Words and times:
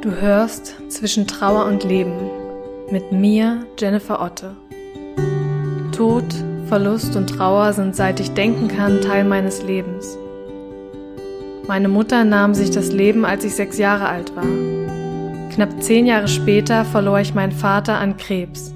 Du 0.00 0.12
hörst 0.12 0.76
zwischen 0.90 1.26
Trauer 1.26 1.66
und 1.66 1.82
Leben 1.82 2.12
mit 2.88 3.10
mir, 3.10 3.66
Jennifer 3.80 4.22
Otte. 4.22 4.54
Tod, 5.90 6.24
Verlust 6.68 7.16
und 7.16 7.26
Trauer 7.26 7.72
sind 7.72 7.96
seit 7.96 8.20
ich 8.20 8.30
denken 8.30 8.68
kann 8.68 9.00
Teil 9.00 9.24
meines 9.24 9.64
Lebens. 9.64 10.16
Meine 11.66 11.88
Mutter 11.88 12.22
nahm 12.22 12.54
sich 12.54 12.70
das 12.70 12.92
Leben, 12.92 13.24
als 13.24 13.42
ich 13.42 13.56
sechs 13.56 13.76
Jahre 13.76 14.08
alt 14.08 14.36
war. 14.36 14.46
Knapp 15.52 15.82
zehn 15.82 16.06
Jahre 16.06 16.28
später 16.28 16.84
verlor 16.84 17.18
ich 17.18 17.34
meinen 17.34 17.50
Vater 17.50 17.98
an 17.98 18.16
Krebs. 18.16 18.72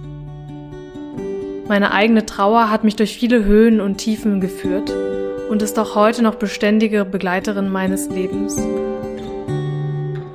Meine 1.68 1.92
eigene 1.92 2.26
Trauer 2.26 2.68
hat 2.68 2.82
mich 2.82 2.96
durch 2.96 3.16
viele 3.16 3.44
Höhen 3.44 3.80
und 3.80 3.98
Tiefen 3.98 4.40
geführt 4.40 4.92
und 5.48 5.62
ist 5.62 5.78
auch 5.78 5.94
heute 5.94 6.24
noch 6.24 6.34
beständige 6.34 7.04
Begleiterin 7.04 7.70
meines 7.70 8.08
Lebens. 8.08 8.60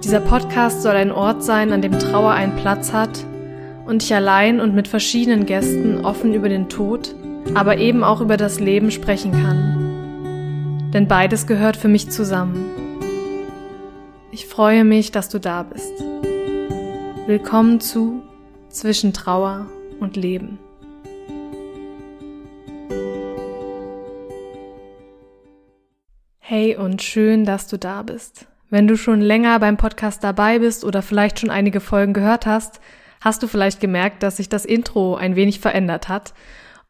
Dieser 0.07 0.21
Podcast 0.21 0.83
soll 0.83 0.95
ein 0.95 1.11
Ort 1.11 1.43
sein, 1.43 1.73
an 1.73 1.81
dem 1.81 1.99
Trauer 1.99 2.31
einen 2.31 2.55
Platz 2.55 2.93
hat 2.93 3.25
und 3.85 4.01
ich 4.01 4.15
allein 4.15 4.61
und 4.61 4.73
mit 4.73 4.87
verschiedenen 4.87 5.45
Gästen 5.45 6.05
offen 6.05 6.33
über 6.33 6.47
den 6.47 6.69
Tod, 6.69 7.13
aber 7.55 7.77
eben 7.77 8.05
auch 8.05 8.21
über 8.21 8.37
das 8.37 8.61
Leben 8.61 8.89
sprechen 8.89 9.33
kann. 9.33 10.91
Denn 10.93 11.09
beides 11.09 11.45
gehört 11.45 11.75
für 11.75 11.89
mich 11.89 12.09
zusammen. 12.09 12.71
Ich 14.31 14.45
freue 14.45 14.85
mich, 14.85 15.11
dass 15.11 15.27
du 15.27 15.41
da 15.41 15.63
bist. 15.63 15.91
Willkommen 17.25 17.81
zu 17.81 18.21
Zwischen 18.69 19.11
Trauer 19.11 19.67
und 19.99 20.15
Leben. 20.15 20.57
Hey 26.39 26.77
und 26.77 27.01
schön, 27.01 27.43
dass 27.43 27.67
du 27.67 27.77
da 27.77 28.03
bist. 28.03 28.47
Wenn 28.69 28.87
du 28.87 28.97
schon 28.97 29.21
länger 29.21 29.59
beim 29.59 29.77
Podcast 29.77 30.23
dabei 30.23 30.59
bist 30.59 30.83
oder 30.83 31.01
vielleicht 31.01 31.39
schon 31.39 31.49
einige 31.49 31.79
Folgen 31.79 32.13
gehört 32.13 32.45
hast, 32.45 32.81
hast 33.21 33.41
du 33.41 33.47
vielleicht 33.47 33.79
gemerkt, 33.79 34.23
dass 34.23 34.37
sich 34.37 34.49
das 34.49 34.65
Intro 34.65 35.15
ein 35.15 35.35
wenig 35.35 35.59
verändert 35.59 36.09
hat. 36.09 36.33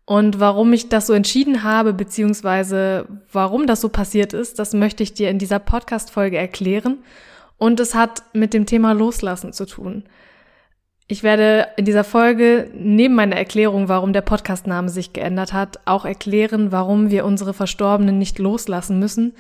Und 0.06 0.40
warum 0.40 0.74
ich 0.74 0.90
das 0.90 1.08
so 1.08 1.14
entschieden 1.14 1.64
habe, 1.64 1.94
beziehungsweise 1.94 3.08
warum 3.32 3.68
das 3.68 3.82
so 3.82 3.90
passiert 3.90 4.34
ist, 4.34 4.58
das 4.58 4.74
möchte 4.74 5.04
ich 5.04 5.14
dir 5.14 5.30
in 5.30 5.38
dieser 5.38 5.60
Podcast-Folge 5.60 6.38
erklären. 6.38 7.00
Und 7.58 7.80
es 7.80 7.94
hat 7.94 8.24
mit 8.34 8.54
dem 8.54 8.66
Thema 8.66 8.94
Loslassen 8.94 9.54
zu 9.54 9.66
tun. 9.66 10.04
Ich 11.08 11.24
werde 11.24 11.68
in 11.78 11.86
dieser 11.86 12.04
Folge 12.04 12.70
neben 12.74 13.16
meiner 13.16 13.36
Erklärung, 13.36 13.88
warum 13.88 14.14
der 14.14 14.22
Podcastname 14.22 14.90
sich 14.90 15.14
geändert 15.14 15.54
hat, 15.54 15.80
auch 15.86 16.06
erklären, 16.06 16.72
warum 16.72 17.12
wir 17.12 17.24
unsere 17.24 17.54
Verstorbenen 17.54 18.18
nicht 18.18 18.40
loslassen 18.40 19.00
müssen, 19.00 19.34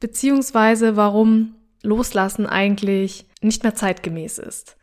beziehungsweise 0.00 0.96
warum 0.96 1.54
Loslassen 1.82 2.46
eigentlich 2.46 3.26
nicht 3.40 3.62
mehr 3.62 3.74
zeitgemäß 3.74 4.38
ist. 4.38 4.76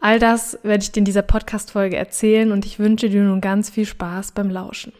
All 0.00 0.18
das 0.18 0.58
werde 0.64 0.82
ich 0.82 0.90
dir 0.90 0.98
in 0.98 1.04
dieser 1.04 1.22
Podcast-Folge 1.22 1.96
erzählen 1.96 2.50
und 2.50 2.66
ich 2.66 2.80
wünsche 2.80 3.08
dir 3.08 3.22
nun 3.22 3.40
ganz 3.40 3.70
viel 3.70 3.86
Spaß 3.86 4.32
beim 4.32 4.50
Lauschen. 4.50 4.92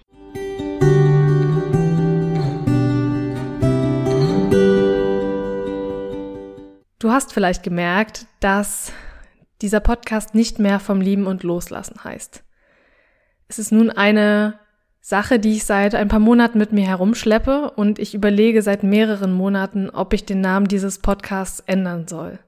Du 7.01 7.11
hast 7.11 7.33
vielleicht 7.33 7.65
gemerkt, 7.65 8.27
dass 8.39 8.93
dieser 9.61 9.81
Podcast 9.81 10.37
nicht 10.37 10.61
mehr 10.61 10.79
vom 10.79 11.01
Lieben 11.01 11.27
und 11.27 11.43
Loslassen 11.43 12.05
heißt. 12.05 12.45
Es 13.49 13.59
ist 13.59 13.73
nun 13.73 13.91
eine 13.91 14.61
Sache, 15.05 15.41
die 15.41 15.55
ich 15.55 15.65
seit 15.65 15.97
ein 15.97 16.07
paar 16.07 16.21
Monaten 16.21 16.59
mit 16.59 16.71
mir 16.73 16.87
herumschleppe 16.87 17.73
und 17.73 17.99
ich 17.99 18.15
überlege 18.15 18.63
seit 18.63 18.85
mehreren 18.85 19.33
Monaten, 19.33 19.91
ob 19.91 20.13
ich 20.13 20.25
den 20.25 20.41
Namen 20.41 20.69
dieses 20.69 21.01
Podcasts 21.01 21.59
ändern 21.67 22.07
soll. 22.07 22.39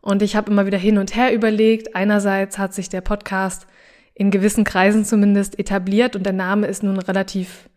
Und 0.00 0.20
ich 0.20 0.34
habe 0.34 0.50
immer 0.50 0.66
wieder 0.66 0.78
hin 0.78 0.98
und 0.98 1.14
her 1.14 1.32
überlegt. 1.32 1.94
Einerseits 1.94 2.58
hat 2.58 2.74
sich 2.74 2.88
der 2.88 3.02
Podcast 3.02 3.68
in 4.14 4.32
gewissen 4.32 4.64
Kreisen 4.64 5.04
zumindest 5.04 5.60
etabliert 5.60 6.16
und 6.16 6.26
der 6.26 6.32
Name 6.32 6.66
ist 6.66 6.82
nun 6.82 6.98
relativ, 6.98 7.68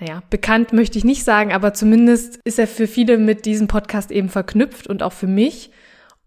naja, 0.00 0.20
bekannt 0.30 0.72
möchte 0.72 0.98
ich 0.98 1.04
nicht 1.04 1.22
sagen, 1.22 1.52
aber 1.52 1.72
zumindest 1.74 2.40
ist 2.42 2.58
er 2.58 2.66
für 2.66 2.88
viele 2.88 3.18
mit 3.18 3.46
diesem 3.46 3.68
Podcast 3.68 4.10
eben 4.10 4.30
verknüpft 4.30 4.88
und 4.88 5.04
auch 5.04 5.12
für 5.12 5.28
mich. 5.28 5.70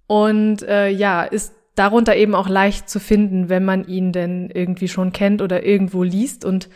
Und 0.07 0.63
äh, 0.63 0.87
ja, 0.87 1.23
ist 1.23 1.53
darunter 1.75 2.15
eben 2.15 2.35
auch 2.35 2.47
leicht 2.47 2.89
zu 2.89 3.01
finden, 3.01 3.49
wenn 3.49 3.65
man 3.65 3.85
ihn 3.85 4.13
denn 4.13 4.49
irgendwie 4.49 4.87
schon 4.87 5.11
kennt 5.11 5.41
oder 5.41 5.65
irgendwo 5.65 6.03
liest 6.03 6.45
und 6.45 6.69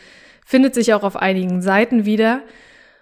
findet 0.46 0.76
sich 0.76 0.94
auch 0.94 1.04
auf 1.04 1.18
einigen 1.18 1.62
Seiten 1.62 2.06
wieder. 2.06 2.42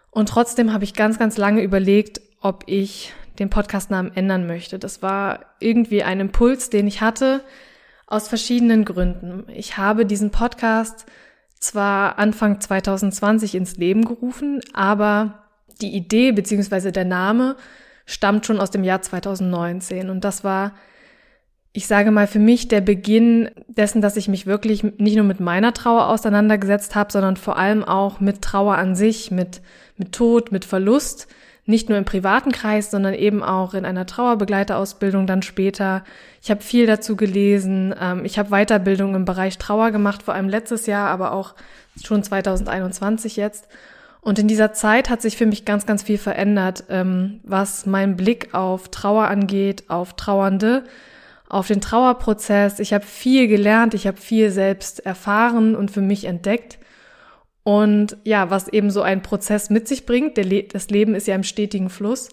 Und 0.10 0.30
trotzdem 0.30 0.74
habe 0.74 0.86
ich 0.86 0.96
ganz, 0.96 1.20
ganz 1.20 1.38
lange 1.38 1.62
überlegt, 1.62 2.22
ob 2.42 2.64
ich 2.66 3.14
den 3.40 3.50
Podcastnamen 3.50 4.16
ändern 4.16 4.48
möchte. 4.48 4.80
Das 4.80 5.02
war 5.02 5.46
irgendwie 5.60 6.04
ein 6.04 6.20
Impuls, 6.20 6.70
den 6.70 6.88
ich 6.88 7.02
hatte, 7.02 7.44
aus 8.08 8.28
verschiedenen 8.28 8.86
Gründen. 8.86 9.46
Ich 9.54 9.78
habe 9.78 10.06
diesen 10.06 10.32
Podcast 10.32 11.06
zwar 11.60 12.20
Anfang 12.20 12.62
2020 12.62 13.56
ins 13.56 13.78
Leben 13.78 14.06
gerufen, 14.06 14.62
aber 14.74 15.46
die 15.82 15.96
Idee 15.96 16.32
beziehungsweise 16.32 16.92
der 16.92 17.06
Name 17.06 17.56
stammt 18.06 18.46
schon 18.46 18.60
aus 18.60 18.72
dem 18.72 18.84
Jahr 18.84 19.02
2019 19.02 20.10
und 20.10 20.24
das 20.24 20.44
war 20.44 20.74
ich 21.76 21.88
sage 21.88 22.12
mal, 22.12 22.28
für 22.28 22.40
mich 22.40 22.68
der 22.68 22.82
Beginn 22.82 23.50
dessen, 23.68 24.02
dass 24.02 24.16
ich 24.16 24.28
mich 24.28 24.46
wirklich 24.46 24.84
nicht 24.84 25.16
nur 25.16 25.26
mit 25.26 25.40
meiner 25.40 25.74
Trauer 25.74 26.08
auseinandergesetzt 26.08 26.94
habe, 26.94 27.12
sondern 27.12 27.36
vor 27.36 27.58
allem 27.58 27.84
auch 27.84 28.20
mit 28.20 28.44
Trauer 28.44 28.76
an 28.76 28.96
sich, 28.96 29.32
mit, 29.32 29.62
mit 29.98 30.12
Tod, 30.12 30.52
mit 30.52 30.66
Verlust, 30.66 31.28
nicht 31.66 31.90
nur 31.90 31.98
im 31.98 32.06
privaten 32.06 32.52
Kreis, 32.52 32.92
sondern 32.92 33.16
eben 33.16 33.42
auch 33.42 33.74
in 33.74 33.86
einer 33.86 34.06
Trauerbegleiterausbildung 34.06 35.26
dann 35.26 35.42
später. 35.42 36.04
Ich 36.44 36.52
habe 36.52 36.62
viel 36.62 36.86
dazu 36.86 37.16
gelesen, 37.16 37.96
ähm, 38.00 38.24
ich 38.24 38.38
habe 38.38 38.50
Weiterbildung 38.50 39.16
im 39.16 39.26
Bereich 39.26 39.58
Trauer 39.58 39.90
gemacht, 39.90 40.22
vor 40.22 40.36
allem 40.36 40.50
letztes 40.50 40.86
Jahr, 40.86 41.10
aber 41.10 41.32
auch 41.32 41.56
schon 42.04 42.22
2021 42.22 43.36
jetzt. 43.36 43.68
Und 44.22 44.38
in 44.38 44.48
dieser 44.48 44.74
Zeit 44.74 45.10
hat 45.10 45.22
sich 45.22 45.38
für 45.38 45.48
mich 45.48 45.66
ganz, 45.66 45.88
ganz 45.88 46.04
viel 46.04 46.20
verändert, 46.20 46.84
ähm, 46.90 47.40
was 47.44 47.88
mein 47.88 48.16
Blick 48.16 48.54
auf 48.54 48.90
Trauer 48.90 49.28
angeht, 49.28 49.86
auf 49.88 50.14
Trauernde, 50.14 50.84
auf 51.54 51.68
den 51.68 51.82
Trauerprozess. 51.82 52.80
Ich 52.80 52.94
habe 52.94 53.06
viel 53.06 53.48
gelernt, 53.48 53.94
ich 53.94 54.08
habe 54.08 54.18
viel 54.18 54.50
selbst 54.50 55.06
erfahren 55.06 55.76
und 55.76 55.92
für 55.92 56.02
mich 56.02 56.26
entdeckt. 56.26 56.80
Und 57.64 58.18
ja, 58.24 58.50
was 58.50 58.68
eben 58.68 58.90
so 58.90 59.02
ein 59.02 59.22
Prozess 59.22 59.70
mit 59.70 59.88
sich 59.88 60.06
bringt, 60.06 60.38
Le 60.38 60.64
das 60.64 60.90
Leben 60.90 61.16
ist 61.16 61.28
ja 61.28 61.36
im 61.36 61.44
stetigen 61.44 61.90
Fluss, 61.90 62.30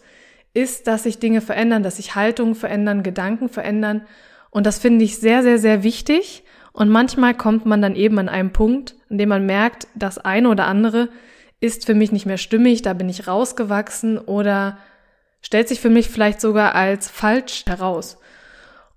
ist, 0.55 0.87
dass 0.87 1.05
sich 1.05 1.19
Dinge 1.19 1.41
verändern, 1.41 1.83
dass 1.83 1.97
sich 1.97 2.15
Haltungen 2.15 2.55
verändern, 2.55 3.03
Gedanken 3.03 3.49
verändern. 3.49 4.03
Und 4.51 4.67
das 4.67 4.79
finde 4.79 5.05
ich 5.05 5.19
sehr, 5.19 5.43
sehr, 5.43 5.59
sehr 5.59 5.85
wichtig. 5.85 6.43
Und 6.73 6.89
manchmal 6.89 7.35
kommt 7.35 7.67
man 7.67 7.83
dann 7.83 7.97
eben 7.97 8.19
an 8.19 8.29
einem 8.29 8.53
Punkt, 8.53 8.97
in 9.09 9.19
dem 9.19 9.29
man 9.29 9.47
merkt, 9.47 9.87
das 9.95 10.19
eine 10.19 10.49
oder 10.49 10.67
andere 10.67 11.09
ist 11.61 11.85
für 11.85 11.95
mich 11.95 12.11
nicht 12.11 12.27
mehr 12.27 12.39
stimmig, 12.39 12.83
da 12.83 12.95
bin 12.95 13.09
ich 13.09 13.29
rausgewachsen 13.29 14.19
oder 14.19 14.79
stellt 15.43 15.69
sich 15.69 15.81
für 15.81 15.91
mich 15.91 16.09
vielleicht 16.09 16.41
sogar 16.41 16.75
als 16.75 17.11
falsch 17.11 17.65
heraus. 17.67 18.20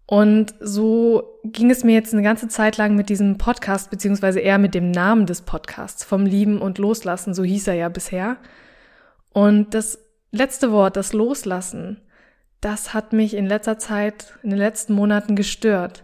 Und 0.06 0.54
so 0.60 1.40
ging 1.44 1.72
es 1.72 1.84
mir 1.84 1.94
jetzt 1.94 2.14
eine 2.14 2.24
ganze 2.24 2.48
Zeit 2.48 2.78
lang 2.78 2.96
mit 2.96 3.10
diesem 3.10 3.38
Podcast, 3.38 3.90
beziehungsweise 3.90 4.40
eher 4.40 4.58
mit 4.58 4.76
dem 4.76 4.92
Namen 4.92 5.26
des 5.26 5.42
Podcasts, 5.42 6.04
vom 6.04 6.26
Lieben 6.26 6.62
und 6.62 6.78
Loslassen, 6.78 7.34
so 7.34 7.44
hieß 7.44 7.68
er 7.68 7.76
ja 7.76 7.90
bisher. 7.90 8.38
Und 9.32 9.74
das 9.74 10.00
letzte 10.32 10.72
Wort, 10.72 10.98
das 10.98 11.14
Loslassen, 11.14 12.02
das 12.60 12.94
hat 12.94 13.14
mich 13.14 13.34
in 13.34 13.46
letzter 13.46 13.78
Zeit, 13.80 14.38
in 14.44 14.50
den 14.50 14.60
letzten 14.60 14.94
Monaten 14.94 15.36
gestört. 15.36 16.04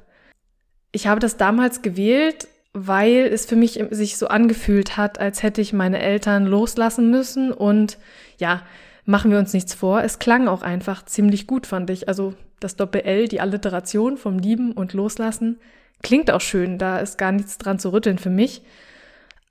Ich 0.91 1.07
habe 1.07 1.19
das 1.19 1.37
damals 1.37 1.81
gewählt, 1.81 2.47
weil 2.73 3.29
es 3.31 3.45
für 3.45 3.55
mich 3.55 3.83
sich 3.91 4.17
so 4.17 4.27
angefühlt 4.27 4.97
hat, 4.97 5.19
als 5.19 5.43
hätte 5.43 5.61
ich 5.61 5.73
meine 5.73 5.99
Eltern 5.99 6.45
loslassen 6.45 7.09
müssen 7.09 7.51
und 7.51 7.97
ja, 8.37 8.63
machen 9.09 9.31
wir 9.31 9.39
uns 9.39 9.53
nichts 9.53 9.73
vor. 9.73 10.03
Es 10.03 10.19
klang 10.19 10.47
auch 10.47 10.61
einfach 10.61 11.03
ziemlich 11.03 11.47
gut, 11.47 11.65
fand 11.65 11.89
ich. 11.89 12.07
Also 12.07 12.35
das 12.59 12.75
Doppel-L, 12.75 13.27
die 13.27 13.41
Alliteration 13.41 14.17
vom 14.17 14.37
Lieben 14.37 14.71
und 14.71 14.93
Loslassen, 14.93 15.57
klingt 16.03 16.29
auch 16.29 16.41
schön, 16.41 16.77
da 16.77 16.99
ist 16.99 17.17
gar 17.17 17.31
nichts 17.31 17.57
dran 17.57 17.79
zu 17.79 17.91
rütteln 17.91 18.19
für 18.19 18.29
mich. 18.29 18.61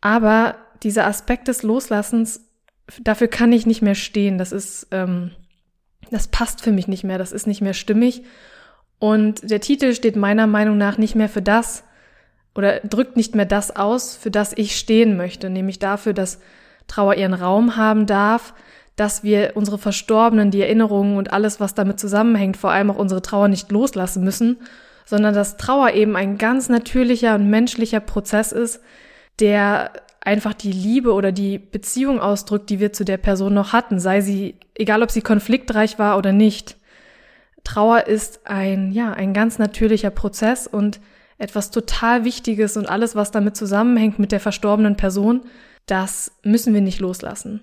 Aber 0.00 0.54
dieser 0.84 1.06
Aspekt 1.06 1.48
des 1.48 1.64
Loslassens, 1.64 2.40
dafür 3.02 3.26
kann 3.26 3.52
ich 3.52 3.66
nicht 3.66 3.82
mehr 3.82 3.96
stehen. 3.96 4.38
Das 4.38 4.52
ist, 4.52 4.86
ähm, 4.92 5.32
das 6.12 6.28
passt 6.28 6.62
für 6.62 6.70
mich 6.70 6.86
nicht 6.86 7.02
mehr, 7.02 7.18
das 7.18 7.32
ist 7.32 7.48
nicht 7.48 7.60
mehr 7.60 7.74
stimmig. 7.74 8.22
Und 9.00 9.50
der 9.50 9.60
Titel 9.60 9.92
steht 9.92 10.14
meiner 10.14 10.46
Meinung 10.46 10.78
nach 10.78 10.98
nicht 10.98 11.16
mehr 11.16 11.28
für 11.28 11.42
das 11.42 11.82
oder 12.54 12.78
drückt 12.80 13.16
nicht 13.16 13.34
mehr 13.34 13.44
das 13.44 13.74
aus, 13.74 14.14
für 14.14 14.30
das 14.30 14.52
ich 14.56 14.76
stehen 14.76 15.16
möchte, 15.16 15.50
nämlich 15.50 15.80
dafür, 15.80 16.12
dass 16.12 16.38
Trauer 16.86 17.16
ihren 17.16 17.34
Raum 17.34 17.76
haben 17.76 18.06
darf, 18.06 18.54
dass 18.98 19.22
wir 19.22 19.52
unsere 19.54 19.78
Verstorbenen, 19.78 20.50
die 20.50 20.60
Erinnerungen 20.60 21.16
und 21.16 21.32
alles, 21.32 21.60
was 21.60 21.74
damit 21.74 22.00
zusammenhängt, 22.00 22.56
vor 22.56 22.72
allem 22.72 22.90
auch 22.90 22.96
unsere 22.98 23.22
Trauer 23.22 23.46
nicht 23.48 23.70
loslassen 23.70 24.24
müssen, 24.24 24.56
sondern 25.06 25.34
dass 25.34 25.56
Trauer 25.56 25.92
eben 25.92 26.16
ein 26.16 26.36
ganz 26.36 26.68
natürlicher 26.68 27.36
und 27.36 27.48
menschlicher 27.48 28.00
Prozess 28.00 28.50
ist, 28.50 28.80
der 29.38 29.92
einfach 30.20 30.52
die 30.52 30.72
Liebe 30.72 31.12
oder 31.14 31.30
die 31.30 31.58
Beziehung 31.58 32.20
ausdrückt, 32.20 32.70
die 32.70 32.80
wir 32.80 32.92
zu 32.92 33.04
der 33.04 33.18
Person 33.18 33.54
noch 33.54 33.72
hatten, 33.72 34.00
sei 34.00 34.20
sie, 34.20 34.56
egal 34.74 35.02
ob 35.04 35.12
sie 35.12 35.22
konfliktreich 35.22 36.00
war 36.00 36.18
oder 36.18 36.32
nicht. 36.32 36.76
Trauer 37.62 38.08
ist 38.08 38.46
ein, 38.46 38.90
ja, 38.90 39.12
ein 39.12 39.32
ganz 39.32 39.58
natürlicher 39.58 40.10
Prozess 40.10 40.66
und 40.66 40.98
etwas 41.38 41.70
total 41.70 42.24
Wichtiges 42.24 42.76
und 42.76 42.88
alles, 42.88 43.14
was 43.14 43.30
damit 43.30 43.56
zusammenhängt 43.56 44.18
mit 44.18 44.32
der 44.32 44.40
verstorbenen 44.40 44.96
Person, 44.96 45.42
das 45.86 46.32
müssen 46.42 46.74
wir 46.74 46.80
nicht 46.80 46.98
loslassen. 46.98 47.62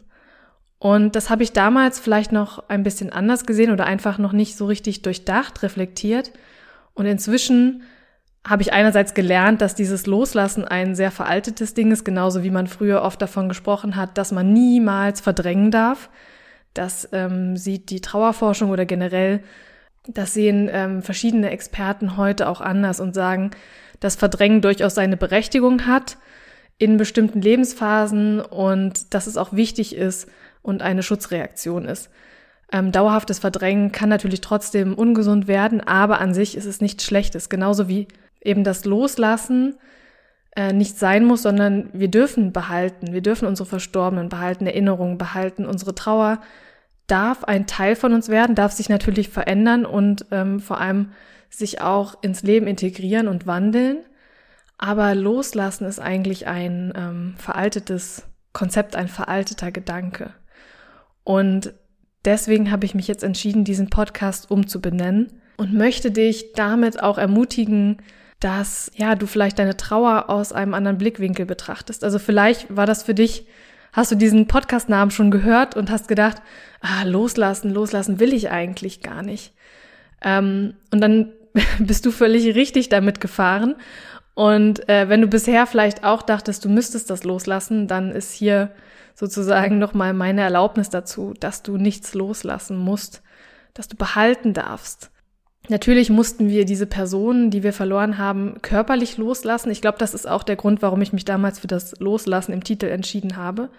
Und 0.79 1.15
das 1.15 1.29
habe 1.29 1.43
ich 1.43 1.53
damals 1.53 1.99
vielleicht 1.99 2.31
noch 2.31 2.69
ein 2.69 2.83
bisschen 2.83 3.11
anders 3.11 3.45
gesehen 3.45 3.71
oder 3.71 3.85
einfach 3.85 4.17
noch 4.17 4.33
nicht 4.33 4.57
so 4.57 4.65
richtig 4.65 5.01
durchdacht, 5.01 5.63
reflektiert. 5.63 6.31
Und 6.93 7.05
inzwischen 7.05 7.83
habe 8.45 8.61
ich 8.61 8.73
einerseits 8.73 9.13
gelernt, 9.13 9.61
dass 9.61 9.73
dieses 9.73 10.05
Loslassen 10.05 10.65
ein 10.65 10.93
sehr 10.93 11.11
veraltetes 11.11 11.73
Ding 11.73 11.91
ist, 11.91 12.05
genauso 12.05 12.43
wie 12.43 12.51
man 12.51 12.67
früher 12.67 13.01
oft 13.01 13.21
davon 13.21 13.49
gesprochen 13.49 13.95
hat, 13.95 14.17
dass 14.17 14.31
man 14.31 14.53
niemals 14.53 15.21
verdrängen 15.21 15.71
darf. 15.71 16.09
Das 16.73 17.09
ähm, 17.11 17.57
sieht 17.57 17.89
die 17.89 18.01
Trauerforschung 18.01 18.69
oder 18.69 18.85
generell, 18.85 19.41
das 20.07 20.33
sehen 20.33 20.69
ähm, 20.71 21.01
verschiedene 21.01 21.49
Experten 21.49 22.17
heute 22.17 22.47
auch 22.47 22.61
anders 22.61 22.99
und 22.99 23.15
sagen, 23.15 23.51
dass 23.99 24.15
Verdrängen 24.15 24.61
durchaus 24.61 24.93
seine 24.93 25.17
Berechtigung 25.17 25.87
hat 25.87 26.17
in 26.77 26.97
bestimmten 26.97 27.41
Lebensphasen 27.41 28.41
und 28.41 29.13
dass 29.13 29.25
es 29.25 29.37
auch 29.37 29.53
wichtig 29.53 29.95
ist 29.95 30.29
und 30.65 30.81
eine 30.81 31.03
Schutzreaktion 31.03 31.85
ist. 31.85 32.09
Ähm, 32.71 32.91
dauerhaftes 32.91 33.39
Verdrängen 33.39 33.91
kann 33.91 34.09
natürlich 34.09 34.41
trotzdem 34.41 34.95
ungesund 34.95 35.47
werden, 35.47 35.81
aber 35.81 36.19
an 36.19 36.33
sich 36.33 36.57
ist 36.57 36.65
es 36.65 36.81
nichts 36.81 37.03
Schlechtes. 37.05 37.49
Genauso 37.49 37.87
wie 37.87 38.07
eben 38.41 38.63
das 38.63 38.85
Loslassen 38.85 39.75
äh, 40.55 40.73
nicht 40.73 40.97
sein 40.97 41.25
muss, 41.25 41.43
sondern 41.43 41.89
wir 41.93 42.09
dürfen 42.09 42.51
behalten. 42.53 43.13
Wir 43.13 43.21
dürfen 43.21 43.47
unsere 43.47 43.67
Verstorbenen 43.67 44.29
behalten, 44.29 44.65
Erinnerungen 44.65 45.17
behalten. 45.17 45.65
Unsere 45.65 45.93
Trauer 45.93 46.39
darf 47.07 47.43
ein 47.43 47.67
Teil 47.67 47.95
von 47.95 48.13
uns 48.13 48.29
werden, 48.29 48.55
darf 48.55 48.71
sich 48.71 48.89
natürlich 48.89 49.29
verändern 49.29 49.85
und 49.85 50.25
ähm, 50.31 50.59
vor 50.59 50.79
allem 50.79 51.11
sich 51.49 51.81
auch 51.81 52.15
ins 52.21 52.41
Leben 52.41 52.67
integrieren 52.67 53.27
und 53.27 53.45
wandeln. 53.45 53.99
Aber 54.77 55.15
loslassen 55.15 55.85
ist 55.85 55.99
eigentlich 55.99 56.47
ein 56.47 56.93
ähm, 56.95 57.35
veraltetes 57.37 58.23
Konzept, 58.53 58.95
ein 58.95 59.07
veralteter 59.07 59.71
Gedanke. 59.71 60.33
Und 61.25 61.73
deswegen 62.23 62.71
habe 62.71 62.85
ich 62.85 62.95
mich 62.95 63.09
jetzt 63.09 63.23
entschieden, 63.23 63.65
diesen 63.65 63.89
Podcast 63.89 64.49
umzubenennen 64.49 65.41
und 65.57 65.73
möchte 65.73 66.11
dich 66.11 66.53
damit 66.53 67.01
auch 67.03 67.17
ermutigen, 67.17 67.97
dass 68.39 68.91
ja, 68.95 69.15
du 69.15 69.25
vielleicht 69.25 69.59
deine 69.59 69.75
Trauer 69.75 70.29
aus 70.29 70.53
einem 70.53 70.73
anderen 70.73 70.97
Blickwinkel 70.97 71.45
betrachtest. 71.45 72.03
Also 72.03 72.19
vielleicht 72.19 72.73
war 72.75 72.85
das 72.85 73.03
für 73.03 73.15
dich, 73.15 73.47
hast 73.91 74.11
du 74.11 74.15
diesen 74.15 74.47
Podcast-Namen 74.47 75.11
schon 75.11 75.31
gehört 75.31 75.75
und 75.75 75.89
hast 75.89 76.07
gedacht, 76.07 76.41
ah, 76.81 77.03
loslassen, 77.03 77.71
loslassen 77.71 78.19
will 78.19 78.33
ich 78.33 78.51
eigentlich 78.51 79.01
gar 79.01 79.23
nicht. 79.23 79.53
Ähm, 80.21 80.75
und 80.91 81.01
dann 81.01 81.31
bist 81.79 82.05
du 82.05 82.11
völlig 82.11 82.55
richtig 82.55 82.89
damit 82.89 83.19
gefahren. 83.19 83.75
Und 84.35 84.87
äh, 84.89 85.09
wenn 85.09 85.21
du 85.21 85.27
bisher 85.27 85.65
vielleicht 85.65 86.03
auch 86.03 86.21
dachtest, 86.21 86.63
du 86.65 86.69
müsstest 86.69 87.09
das 87.09 87.23
loslassen, 87.23 87.87
dann 87.87 88.11
ist 88.11 88.33
hier 88.33 88.71
sozusagen 89.15 89.79
nochmal 89.79 90.13
meine 90.13 90.41
Erlaubnis 90.41 90.89
dazu, 90.89 91.33
dass 91.39 91.63
du 91.63 91.77
nichts 91.77 92.13
loslassen 92.13 92.77
musst, 92.77 93.23
dass 93.73 93.87
du 93.87 93.95
behalten 93.95 94.53
darfst. 94.53 95.09
Natürlich 95.69 96.09
mussten 96.09 96.49
wir 96.49 96.65
diese 96.65 96.85
Personen, 96.85 97.49
die 97.49 97.63
wir 97.63 97.73
verloren 97.73 98.17
haben, 98.17 98.61
körperlich 98.61 99.17
loslassen. 99.17 99.71
Ich 99.71 99.81
glaube, 99.81 99.97
das 99.97 100.13
ist 100.13 100.27
auch 100.27 100.43
der 100.43 100.57
Grund, 100.57 100.81
warum 100.81 101.01
ich 101.01 101.13
mich 101.13 101.25
damals 101.25 101.59
für 101.59 101.67
das 101.67 101.97
Loslassen 101.99 102.51
im 102.51 102.63
Titel 102.63 102.85
entschieden 102.87 103.37
habe. 103.37 103.69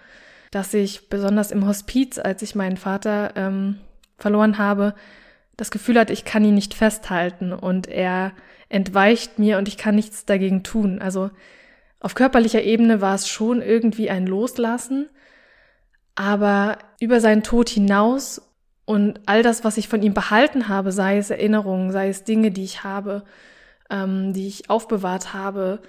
Dass 0.51 0.73
ich 0.73 1.09
besonders 1.09 1.51
im 1.51 1.67
Hospiz, 1.67 2.17
als 2.17 2.41
ich 2.41 2.55
meinen 2.55 2.77
Vater 2.77 3.33
ähm, 3.35 3.77
verloren 4.17 4.57
habe, 4.57 4.95
das 5.57 5.71
Gefühl 5.71 5.99
hatte, 5.99 6.13
ich 6.13 6.23
kann 6.23 6.45
ihn 6.45 6.53
nicht 6.53 6.73
festhalten 6.73 7.51
und 7.51 7.87
er 7.87 8.31
entweicht 8.69 9.39
mir 9.39 9.57
und 9.57 9.67
ich 9.67 9.77
kann 9.77 9.95
nichts 9.95 10.25
dagegen 10.25 10.63
tun. 10.63 10.99
Also 10.99 11.31
auf 11.99 12.15
körperlicher 12.15 12.61
Ebene 12.61 13.01
war 13.01 13.15
es 13.15 13.27
schon 13.27 13.61
irgendwie 13.61 14.09
ein 14.09 14.27
Loslassen, 14.27 15.09
aber 16.15 16.77
über 16.99 17.19
seinen 17.19 17.43
Tod 17.43 17.69
hinaus 17.69 18.41
und 18.85 19.19
all 19.25 19.43
das, 19.43 19.63
was 19.63 19.77
ich 19.77 19.87
von 19.87 20.01
ihm 20.01 20.13
behalten 20.13 20.67
habe, 20.67 20.91
sei 20.91 21.17
es 21.17 21.29
Erinnerungen, 21.29 21.91
sei 21.91 22.09
es 22.09 22.23
Dinge, 22.23 22.51
die 22.51 22.63
ich 22.63 22.83
habe, 22.83 23.23
ähm, 23.89 24.33
die 24.33 24.47
ich 24.47 24.69
aufbewahrt 24.69 25.33
habe, 25.33 25.81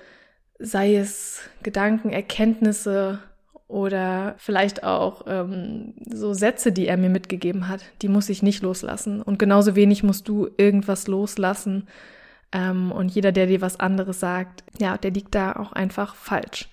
sei 0.58 0.96
es 0.96 1.40
Gedanken, 1.62 2.10
Erkenntnisse 2.10 3.20
oder 3.68 4.34
vielleicht 4.38 4.82
auch 4.82 5.24
ähm, 5.26 5.92
so 6.10 6.32
Sätze, 6.32 6.72
die 6.72 6.88
er 6.88 6.96
mir 6.96 7.10
mitgegeben 7.10 7.68
hat, 7.68 7.82
die 8.00 8.08
muss 8.08 8.30
ich 8.30 8.42
nicht 8.42 8.62
loslassen. 8.62 9.20
Und 9.20 9.38
genauso 9.38 9.76
wenig 9.76 10.02
musst 10.02 10.26
du 10.26 10.48
irgendwas 10.56 11.06
loslassen. 11.06 11.86
Ähm, 12.50 12.90
und 12.90 13.10
jeder, 13.10 13.30
der 13.30 13.46
dir 13.46 13.60
was 13.60 13.78
anderes 13.78 14.20
sagt, 14.20 14.64
ja, 14.80 14.96
der 14.96 15.10
liegt 15.10 15.34
da 15.34 15.52
auch 15.52 15.72
einfach 15.72 16.14
falsch. 16.14 16.70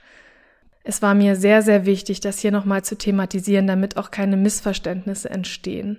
Es 0.86 1.02
war 1.02 1.16
mir 1.16 1.36
sehr, 1.36 1.62
sehr 1.62 1.86
wichtig, 1.86 2.22
das 2.22 2.40
hier 2.40 2.52
nochmal 2.52 2.84
zu 2.84 2.98
thematisieren, 2.98 3.68
damit 3.68 3.98
auch 3.98 4.10
keine 4.10 4.38
Missverständnisse 4.38 5.30
entstehen. 5.30 5.98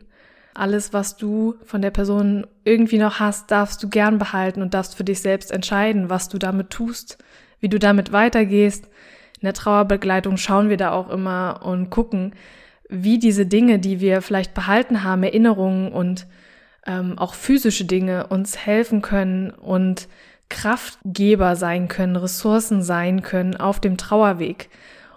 Alles, 0.55 0.95
was 0.95 1.19
du 1.19 1.57
von 1.65 1.83
der 1.83 1.91
Person 1.91 2.47
irgendwie 2.65 2.97
noch 2.97 3.21
hast, 3.21 3.51
darfst 3.51 3.83
du 3.83 3.91
gern 3.91 4.19
behalten 4.19 4.63
und 4.63 4.73
darfst 4.73 4.95
für 4.95 5.05
dich 5.05 5.21
selbst 5.21 5.51
entscheiden, 5.51 6.09
was 6.09 6.31
du 6.31 6.39
damit 6.39 6.71
tust, 6.71 7.19
wie 7.61 7.69
du 7.69 7.79
damit 7.79 8.13
weitergehst. 8.13 8.89
In 9.41 9.47
der 9.47 9.55
Trauerbegleitung 9.55 10.37
schauen 10.37 10.69
wir 10.69 10.77
da 10.77 10.93
auch 10.93 11.11
immer 11.11 11.61
und 11.65 11.91
gucken, 11.91 12.33
wie 12.89 13.19
diese 13.19 13.47
Dinge, 13.47 13.79
die 13.79 14.01
wir 14.01 14.23
vielleicht 14.23 14.55
behalten 14.55 15.03
haben, 15.03 15.23
Erinnerungen 15.23 15.93
und 15.93 16.27
ähm, 16.87 17.19
auch 17.19 17.35
physische 17.35 17.85
Dinge 17.85 18.29
uns 18.29 18.57
helfen 18.57 19.03
können 19.03 19.51
und 19.51 20.09
Kraftgeber 20.49 21.57
sein 21.57 21.89
können, 21.89 22.17
Ressourcen 22.17 22.83
sein 22.83 23.23
können 23.23 23.57
auf 23.57 23.81
dem 23.81 23.97
Trauerweg. 23.97 24.71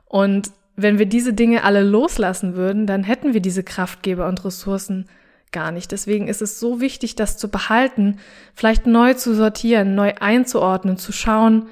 Und 0.05 0.51
wenn 0.75 0.97
wir 0.97 1.05
diese 1.05 1.33
Dinge 1.33 1.63
alle 1.63 1.83
loslassen 1.83 2.55
würden, 2.55 2.87
dann 2.87 3.03
hätten 3.03 3.33
wir 3.33 3.41
diese 3.41 3.63
Kraftgeber 3.63 4.27
und 4.27 4.43
Ressourcen 4.43 5.05
gar 5.51 5.71
nicht. 5.71 5.91
Deswegen 5.91 6.27
ist 6.27 6.41
es 6.41 6.59
so 6.59 6.81
wichtig, 6.81 7.15
das 7.15 7.37
zu 7.37 7.49
behalten, 7.49 8.17
vielleicht 8.55 8.87
neu 8.87 9.13
zu 9.13 9.35
sortieren, 9.35 9.95
neu 9.95 10.13
einzuordnen, 10.19 10.97
zu 10.97 11.11
schauen, 11.11 11.67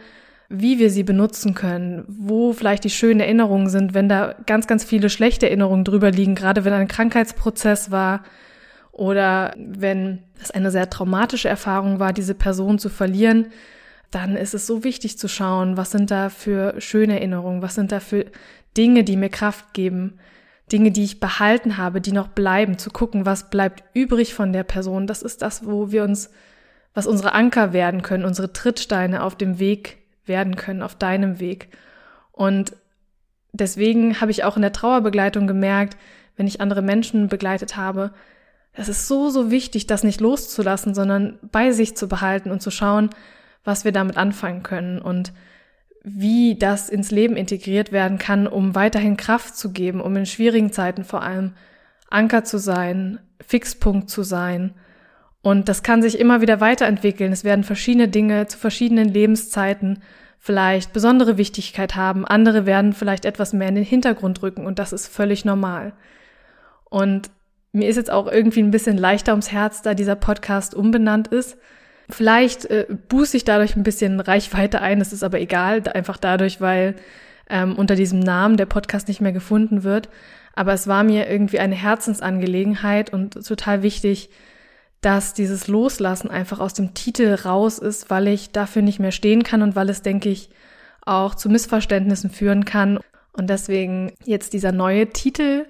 wie 0.49 0.79
wir 0.79 0.89
sie 0.89 1.03
benutzen 1.03 1.53
können, 1.53 2.05
wo 2.07 2.53
vielleicht 2.53 2.83
die 2.85 2.89
schönen 2.89 3.19
Erinnerungen 3.19 3.69
sind, 3.69 3.93
wenn 3.93 4.07
da 4.07 4.35
ganz, 4.45 4.67
ganz 4.67 4.83
viele 4.83 5.09
schlechte 5.09 5.47
Erinnerungen 5.47 5.83
drüber 5.83 6.09
liegen, 6.11 6.35
gerade 6.35 6.63
wenn 6.63 6.73
ein 6.73 6.87
Krankheitsprozess 6.87 7.91
war 7.91 8.23
oder 8.91 9.53
wenn 9.57 10.23
es 10.41 10.51
eine 10.51 10.71
sehr 10.71 10.89
traumatische 10.89 11.49
Erfahrung 11.49 11.99
war, 11.99 12.13
diese 12.13 12.33
Person 12.33 12.79
zu 12.79 12.89
verlieren, 12.89 13.47
dann 14.09 14.37
ist 14.37 14.53
es 14.53 14.65
so 14.65 14.85
wichtig 14.85 15.17
zu 15.17 15.27
schauen, 15.27 15.75
was 15.75 15.91
sind 15.91 16.11
da 16.11 16.29
für 16.29 16.79
schöne 16.79 17.15
Erinnerungen, 17.15 17.61
was 17.61 17.75
sind 17.75 17.91
da 17.91 17.99
für 17.99 18.25
Dinge, 18.77 19.03
die 19.03 19.17
mir 19.17 19.29
Kraft 19.29 19.73
geben, 19.73 20.17
Dinge, 20.71 20.91
die 20.91 21.03
ich 21.03 21.19
behalten 21.19 21.77
habe, 21.77 21.99
die 21.99 22.13
noch 22.13 22.29
bleiben, 22.29 22.77
zu 22.77 22.89
gucken, 22.89 23.25
was 23.25 23.49
bleibt 23.49 23.83
übrig 23.93 24.33
von 24.33 24.53
der 24.53 24.63
Person. 24.63 25.07
Das 25.07 25.21
ist 25.21 25.41
das, 25.41 25.65
wo 25.65 25.91
wir 25.91 26.03
uns, 26.03 26.29
was 26.93 27.07
unsere 27.07 27.33
Anker 27.33 27.73
werden 27.73 28.01
können, 28.01 28.25
unsere 28.25 28.53
Trittsteine 28.53 29.23
auf 29.23 29.35
dem 29.35 29.59
Weg 29.59 29.97
werden 30.27 30.55
können, 30.55 30.81
auf 30.81 30.95
deinem 30.95 31.39
Weg. 31.39 31.69
Und 32.31 32.75
deswegen 33.51 34.21
habe 34.21 34.31
ich 34.31 34.43
auch 34.43 34.55
in 34.55 34.61
der 34.61 34.73
Trauerbegleitung 34.73 35.47
gemerkt, 35.47 35.97
wenn 36.35 36.47
ich 36.47 36.61
andere 36.61 36.81
Menschen 36.81 37.27
begleitet 37.27 37.75
habe, 37.75 38.13
es 38.77 38.89
ist 38.89 39.07
so, 39.07 39.29
so 39.29 39.49
wichtig, 39.49 39.87
das 39.87 40.03
nicht 40.03 40.21
loszulassen, 40.21 40.93
sondern 40.93 41.39
bei 41.51 41.71
sich 41.71 41.97
zu 41.97 42.07
behalten 42.07 42.51
und 42.51 42.61
zu 42.61 42.69
schauen, 42.69 43.09
was 43.63 43.85
wir 43.85 43.91
damit 43.91 44.17
anfangen 44.17 44.61
können 44.61 45.01
und 45.01 45.33
wie 46.03 46.57
das 46.57 46.87
ins 46.87 47.09
Leben 47.11 47.35
integriert 47.35 47.91
werden 47.91 48.19
kann, 48.19 48.47
um 48.47 48.75
weiterhin 48.75 49.17
Kraft 49.17 49.57
zu 49.57 49.71
geben, 49.71 49.99
um 49.99 50.15
in 50.15 50.27
schwierigen 50.27 50.71
Zeiten 50.71 51.03
vor 51.03 51.23
allem 51.23 51.53
Anker 52.09 52.43
zu 52.43 52.59
sein, 52.59 53.19
Fixpunkt 53.45 54.09
zu 54.09 54.21
sein. 54.21 54.75
Und 55.41 55.69
das 55.69 55.83
kann 55.83 56.01
sich 56.01 56.19
immer 56.19 56.41
wieder 56.41 56.59
weiterentwickeln. 56.59 57.31
Es 57.31 57.43
werden 57.43 57.63
verschiedene 57.63 58.07
Dinge 58.07 58.47
zu 58.47 58.57
verschiedenen 58.57 59.07
Lebenszeiten 59.07 60.01
vielleicht 60.39 60.93
besondere 60.93 61.37
Wichtigkeit 61.37 61.95
haben. 61.95 62.25
Andere 62.25 62.65
werden 62.65 62.93
vielleicht 62.93 63.25
etwas 63.25 63.53
mehr 63.53 63.69
in 63.69 63.75
den 63.75 63.83
Hintergrund 63.83 64.41
rücken 64.43 64.65
und 64.65 64.79
das 64.79 64.93
ist 64.93 65.07
völlig 65.07 65.45
normal. 65.45 65.93
Und 66.85 67.29
mir 67.71 67.89
ist 67.89 67.97
jetzt 67.97 68.11
auch 68.11 68.27
irgendwie 68.31 68.61
ein 68.61 68.71
bisschen 68.71 68.97
leichter 68.97 69.33
ums 69.33 69.51
Herz, 69.51 69.81
da 69.81 69.93
dieser 69.93 70.15
Podcast 70.15 70.73
umbenannt 70.73 71.27
ist, 71.27 71.57
Vielleicht 72.09 72.65
äh, 72.65 72.85
buße 73.09 73.35
ich 73.35 73.43
dadurch 73.43 73.75
ein 73.75 73.83
bisschen 73.83 74.19
Reichweite 74.19 74.81
ein, 74.81 74.99
das 74.99 75.11
ist 75.11 75.23
aber 75.23 75.39
egal, 75.39 75.83
einfach 75.93 76.17
dadurch, 76.17 76.61
weil 76.61 76.95
ähm, 77.49 77.75
unter 77.75 77.95
diesem 77.95 78.19
Namen 78.19 78.55
der 78.55 78.65
Podcast 78.65 79.09
nicht 79.09 79.19
mehr 79.19 79.33
gefunden 79.33 79.83
wird. 79.83 80.09
Aber 80.55 80.73
es 80.73 80.87
war 80.87 81.03
mir 81.03 81.29
irgendwie 81.29 81.59
eine 81.59 81.75
Herzensangelegenheit 81.75 83.11
und 83.11 83.45
total 83.45 83.83
wichtig, 83.83 84.29
dass 85.01 85.33
dieses 85.33 85.67
Loslassen 85.67 86.29
einfach 86.29 86.59
aus 86.59 86.73
dem 86.73 86.93
Titel 86.93 87.33
raus 87.33 87.79
ist, 87.79 88.09
weil 88.09 88.27
ich 88.27 88.51
dafür 88.51 88.81
nicht 88.81 88.99
mehr 88.99 89.11
stehen 89.11 89.43
kann 89.43 89.61
und 89.61 89.75
weil 89.75 89.89
es, 89.89 90.01
denke 90.01 90.29
ich, 90.29 90.49
auch 91.05 91.35
zu 91.35 91.49
Missverständnissen 91.49 92.29
führen 92.29 92.65
kann. 92.65 92.99
Und 93.33 93.49
deswegen 93.49 94.13
jetzt 94.25 94.53
dieser 94.53 94.71
neue 94.71 95.07
Titel 95.09 95.65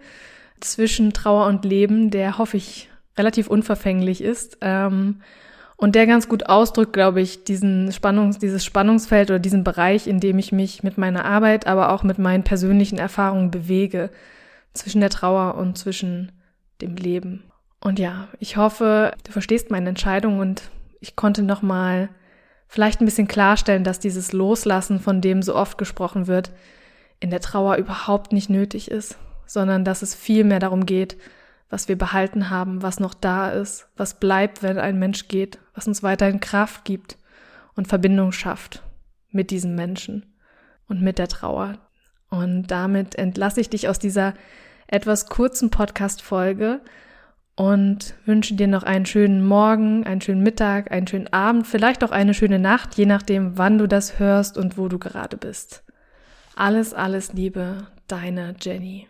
zwischen 0.59 1.13
Trauer 1.13 1.47
und 1.47 1.65
Leben, 1.65 2.09
der 2.09 2.37
hoffe 2.37 2.57
ich 2.57 2.89
relativ 3.17 3.47
unverfänglich 3.47 4.21
ist. 4.21 4.57
Ähm, 4.61 5.21
und 5.75 5.93
der 5.93 6.07
ganz 6.07 6.27
gut 6.27 6.47
ausdrückt, 6.49 6.93
glaube 6.93 7.21
ich, 7.21 7.43
diesen 7.43 7.91
Spannungs, 7.91 8.39
dieses 8.39 8.65
Spannungsfeld 8.65 9.29
oder 9.29 9.39
diesen 9.39 9.63
Bereich, 9.63 10.07
in 10.07 10.19
dem 10.19 10.39
ich 10.39 10.51
mich 10.51 10.81
mit 10.81 10.97
meiner 10.97 11.25
Arbeit, 11.25 11.67
aber 11.67 11.91
auch 11.91 12.01
mit 12.01 12.17
meinen 12.17 12.43
persönlichen 12.43 12.97
Erfahrungen 12.97 13.51
bewege, 13.51 14.09
zwischen 14.73 15.01
der 15.01 15.11
Trauer 15.11 15.55
und 15.55 15.77
zwischen 15.77 16.31
dem 16.81 16.95
Leben. 16.95 17.43
Und 17.87 17.99
ja, 17.99 18.27
ich 18.41 18.57
hoffe, 18.57 19.13
du 19.23 19.31
verstehst 19.31 19.71
meine 19.71 19.87
Entscheidung 19.87 20.39
und 20.39 20.71
ich 20.99 21.15
konnte 21.15 21.41
nochmal 21.41 22.09
vielleicht 22.67 22.99
ein 22.99 23.05
bisschen 23.05 23.29
klarstellen, 23.29 23.85
dass 23.85 23.97
dieses 23.97 24.33
Loslassen, 24.33 24.99
von 24.99 25.21
dem 25.21 25.41
so 25.41 25.55
oft 25.55 25.77
gesprochen 25.77 26.27
wird, 26.27 26.51
in 27.21 27.29
der 27.29 27.39
Trauer 27.39 27.77
überhaupt 27.77 28.33
nicht 28.33 28.49
nötig 28.49 28.91
ist, 28.91 29.17
sondern 29.45 29.85
dass 29.85 30.01
es 30.01 30.15
viel 30.15 30.43
mehr 30.43 30.59
darum 30.59 30.85
geht, 30.85 31.15
was 31.69 31.87
wir 31.87 31.97
behalten 31.97 32.49
haben, 32.49 32.81
was 32.81 32.99
noch 32.99 33.13
da 33.13 33.51
ist, 33.51 33.87
was 33.95 34.19
bleibt, 34.19 34.63
wenn 34.63 34.79
ein 34.79 34.99
Mensch 34.99 35.29
geht, 35.29 35.57
was 35.73 35.87
uns 35.87 36.03
weiterhin 36.03 36.41
Kraft 36.41 36.83
gibt 36.83 37.17
und 37.77 37.87
Verbindung 37.87 38.33
schafft 38.33 38.83
mit 39.31 39.49
diesem 39.49 39.75
Menschen 39.75 40.25
und 40.89 41.01
mit 41.01 41.19
der 41.19 41.29
Trauer. 41.29 41.77
Und 42.29 42.67
damit 42.67 43.15
entlasse 43.15 43.61
ich 43.61 43.69
dich 43.69 43.87
aus 43.87 43.97
dieser 43.97 44.33
etwas 44.87 45.27
kurzen 45.27 45.69
Podcast-Folge 45.69 46.81
und 47.57 48.13
wünsche 48.25 48.53
dir 48.53 48.67
noch 48.67 48.83
einen 48.83 49.07
schönen 49.07 49.45
Morgen, 49.45 50.05
einen 50.05 50.21
schönen 50.21 50.43
Mittag, 50.43 50.91
einen 50.91 51.07
schönen 51.07 51.33
Abend, 51.33 51.65
vielleicht 51.65 52.03
auch 52.03 52.11
eine 52.11 52.35
schöne 52.35 52.59
Nacht, 52.59 52.95
je 52.95 53.07
nachdem, 53.07 53.57
wann 53.57 53.79
du 53.79 53.87
das 53.87 54.19
hörst 54.19 54.57
und 54.57 54.77
wo 54.77 54.87
du 54.87 54.99
gerade 54.99 55.37
bist. 55.37 55.83
Alles, 56.55 56.93
alles 56.93 57.33
Liebe, 57.33 57.87
deine 58.07 58.55
Jenny. 58.61 59.07